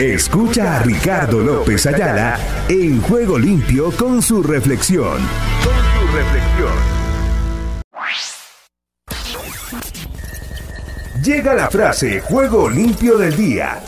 Escucha 0.00 0.76
a 0.76 0.82
Ricardo 0.82 1.40
López 1.40 1.84
Ayala 1.84 2.38
en 2.70 3.02
Juego 3.02 3.38
Limpio 3.38 3.90
con 3.98 4.22
su 4.22 4.42
reflexión. 4.42 5.18
Con 5.62 5.74
su 5.74 6.16
reflexión. 6.16 6.72
Llega 11.22 11.52
la 11.52 11.68
frase 11.70 12.22
Juego 12.22 12.70
Limpio 12.70 13.18
del 13.18 13.36
Día. 13.36 13.82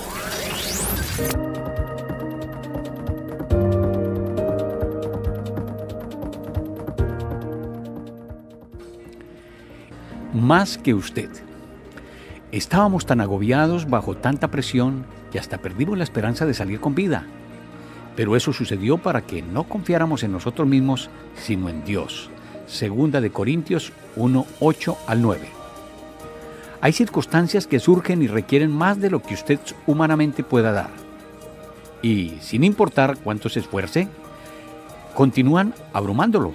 Más 10.35 10.77
que 10.77 10.93
usted. 10.93 11.31
Estábamos 12.53 13.07
tan 13.07 13.23
agobiados 13.23 13.89
bajo 13.89 14.15
tanta 14.15 14.49
presión 14.49 15.07
que 15.31 15.39
hasta 15.39 15.57
perdimos 15.57 15.97
la 15.97 16.05
esperanza 16.05 16.45
de 16.45 16.53
salir 16.53 16.81
con 16.81 16.95
vida. 16.95 17.25
Pero 18.15 18.37
eso 18.37 18.53
sucedió 18.53 18.99
para 18.99 19.23
que 19.23 19.41
no 19.41 19.65
confiáramos 19.65 20.23
en 20.23 20.33
nosotros 20.33 20.69
mismos, 20.69 21.09
sino 21.35 21.71
en 21.71 21.83
Dios. 21.83 22.29
Segunda 22.67 23.23
de 23.23 23.31
Corintios 23.31 23.93
1, 24.17 24.47
8 24.61 24.99
al 25.07 25.23
9. 25.23 25.49
Hay 26.83 26.93
circunstancias 26.93 27.67
que 27.67 27.81
surgen 27.81 28.21
y 28.21 28.27
requieren 28.27 28.71
más 28.71 29.01
de 29.01 29.09
lo 29.09 29.23
que 29.23 29.33
usted 29.33 29.59
humanamente 29.87 30.45
pueda 30.45 30.73
dar. 30.73 30.91
Y 32.03 32.35
sin 32.43 32.65
importar 32.65 33.17
cuánto 33.17 33.49
se 33.49 33.61
esfuerce, 33.61 34.09
continúan 35.15 35.73
abrumándolo. 35.95 36.53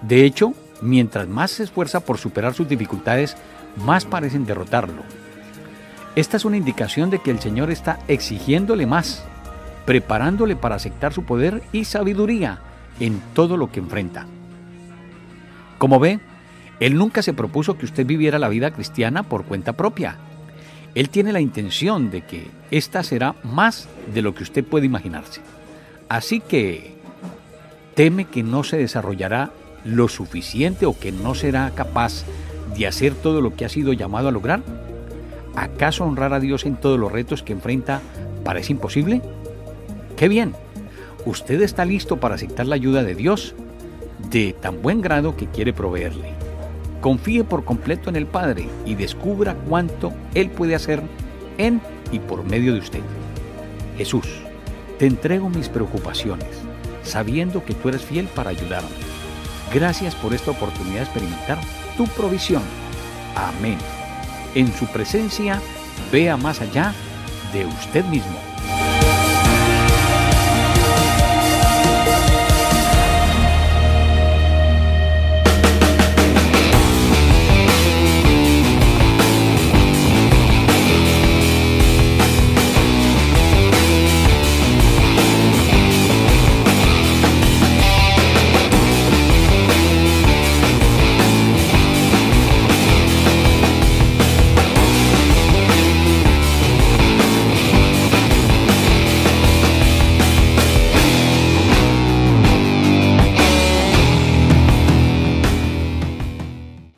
De 0.00 0.24
hecho, 0.24 0.54
mientras 0.80 1.26
más 1.26 1.50
se 1.50 1.64
esfuerza 1.64 1.98
por 1.98 2.18
superar 2.18 2.54
sus 2.54 2.68
dificultades, 2.68 3.36
más 3.84 4.04
parecen 4.04 4.46
derrotarlo. 4.46 5.02
Esta 6.16 6.36
es 6.36 6.44
una 6.44 6.56
indicación 6.56 7.10
de 7.10 7.18
que 7.18 7.30
el 7.32 7.40
Señor 7.40 7.70
está 7.70 7.98
exigiéndole 8.06 8.86
más, 8.86 9.24
preparándole 9.84 10.54
para 10.54 10.76
aceptar 10.76 11.12
su 11.12 11.24
poder 11.24 11.62
y 11.72 11.84
sabiduría 11.84 12.60
en 13.00 13.20
todo 13.34 13.56
lo 13.56 13.72
que 13.72 13.80
enfrenta. 13.80 14.26
Como 15.78 15.98
ve, 15.98 16.20
Él 16.78 16.96
nunca 16.96 17.22
se 17.22 17.34
propuso 17.34 17.76
que 17.76 17.84
usted 17.84 18.06
viviera 18.06 18.38
la 18.38 18.48
vida 18.48 18.70
cristiana 18.70 19.24
por 19.24 19.44
cuenta 19.44 19.72
propia. 19.72 20.16
Él 20.94 21.08
tiene 21.08 21.32
la 21.32 21.40
intención 21.40 22.12
de 22.12 22.22
que 22.22 22.46
esta 22.70 23.02
será 23.02 23.34
más 23.42 23.88
de 24.12 24.22
lo 24.22 24.36
que 24.36 24.44
usted 24.44 24.64
puede 24.64 24.86
imaginarse. 24.86 25.40
Así 26.08 26.38
que 26.38 26.94
teme 27.96 28.26
que 28.26 28.44
no 28.44 28.62
se 28.62 28.76
desarrollará 28.76 29.50
lo 29.84 30.08
suficiente 30.08 30.86
o 30.86 30.96
que 30.96 31.10
no 31.10 31.34
será 31.34 31.72
capaz 31.74 32.24
de 32.76 32.86
hacer 32.86 33.14
todo 33.14 33.40
lo 33.40 33.56
que 33.56 33.64
ha 33.64 33.68
sido 33.68 33.92
llamado 33.92 34.28
a 34.28 34.32
lograr. 34.32 34.62
¿Acaso 35.56 36.04
honrar 36.04 36.32
a 36.32 36.40
Dios 36.40 36.66
en 36.66 36.76
todos 36.76 36.98
los 36.98 37.12
retos 37.12 37.42
que 37.42 37.52
enfrenta 37.52 38.00
parece 38.44 38.72
imposible? 38.72 39.22
¡Qué 40.16 40.28
bien! 40.28 40.54
Usted 41.24 41.62
está 41.62 41.84
listo 41.84 42.18
para 42.18 42.34
aceptar 42.34 42.66
la 42.66 42.74
ayuda 42.74 43.02
de 43.02 43.14
Dios 43.14 43.54
de 44.30 44.52
tan 44.52 44.82
buen 44.82 45.00
grado 45.00 45.36
que 45.36 45.46
quiere 45.46 45.72
proveerle. 45.72 46.32
Confíe 47.00 47.44
por 47.44 47.64
completo 47.64 48.10
en 48.10 48.16
el 48.16 48.26
Padre 48.26 48.68
y 48.84 48.94
descubra 48.94 49.54
cuánto 49.68 50.12
Él 50.34 50.50
puede 50.50 50.74
hacer 50.74 51.02
en 51.58 51.80
y 52.12 52.18
por 52.18 52.44
medio 52.44 52.74
de 52.74 52.80
usted. 52.80 53.02
Jesús, 53.96 54.26
te 54.98 55.06
entrego 55.06 55.48
mis 55.48 55.68
preocupaciones, 55.68 56.48
sabiendo 57.02 57.64
que 57.64 57.74
tú 57.74 57.88
eres 57.88 58.02
fiel 58.02 58.26
para 58.26 58.50
ayudarme. 58.50 58.88
Gracias 59.72 60.14
por 60.14 60.34
esta 60.34 60.50
oportunidad 60.50 60.96
de 60.96 61.02
experimentar 61.02 61.58
tu 61.96 62.06
provisión. 62.08 62.62
Amén 63.34 63.78
en 64.54 64.72
su 64.72 64.86
presencia 64.86 65.60
vea 66.12 66.36
más 66.36 66.60
allá 66.60 66.94
de 67.52 67.66
usted 67.66 68.04
mismo. 68.06 68.53